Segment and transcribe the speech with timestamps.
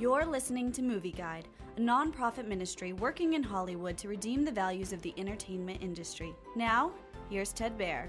[0.00, 4.94] You're listening to Movie Guide, a nonprofit ministry working in Hollywood to redeem the values
[4.94, 6.34] of the entertainment industry.
[6.56, 6.92] Now,
[7.28, 8.08] here's Ted Baehr.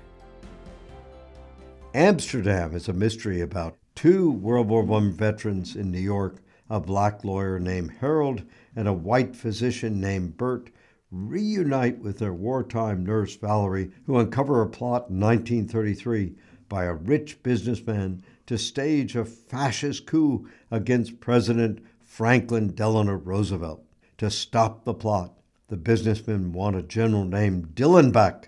[1.93, 6.37] Amsterdam is a mystery about two World War I veterans in New York,
[6.69, 8.41] a black lawyer named Harold
[8.77, 10.69] and a white physician named Burt,
[11.11, 16.35] reunite with their wartime nurse Valerie, who uncover a plot in 1933
[16.71, 23.83] by a rich businessman to stage a fascist coup against President Franklin Delano Roosevelt.
[24.19, 25.33] To stop the plot,
[25.67, 28.45] the businessmen want a general named Dillenbeck,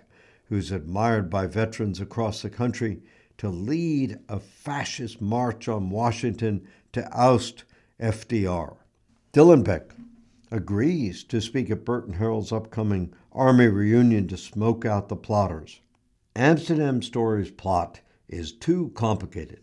[0.48, 3.02] who's admired by veterans across the country,
[3.36, 7.64] to lead a fascist march on Washington to oust
[8.00, 8.76] FDR.
[9.34, 9.90] Dillenbeck
[10.50, 15.82] agrees to speak at Burt and Harold's upcoming Army reunion to smoke out the plotters.
[16.34, 19.60] Amsterdam Story's plot is too complicated.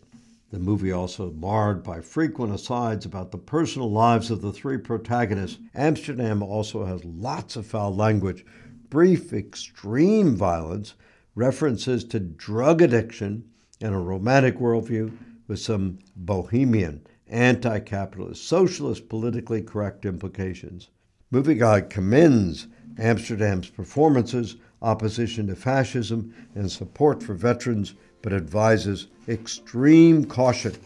[0.50, 5.58] The movie also marred by frequent asides about the personal lives of the three protagonists.
[5.74, 8.44] Amsterdam also has lots of foul language,
[8.90, 10.94] brief extreme violence,
[11.34, 13.44] references to drug addiction,
[13.80, 15.16] and a romantic worldview
[15.48, 20.90] with some bohemian, anti capitalist, socialist, politically correct implications.
[21.30, 22.66] Movie Guide commends
[22.98, 30.76] Amsterdam's performances, opposition to fascism, and support for veterans but advises extreme caution.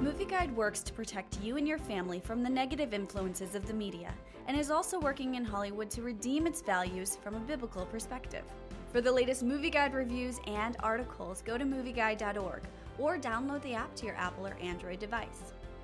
[0.00, 3.72] Movie Guide works to protect you and your family from the negative influences of the
[3.72, 4.12] media
[4.46, 8.44] and is also working in Hollywood to redeem its values from a biblical perspective.
[8.92, 12.62] For the latest Movie Guide reviews and articles, go to movieguide.org
[12.98, 15.54] or download the app to your Apple or Android device.